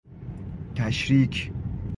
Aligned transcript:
تشریک 0.75 1.51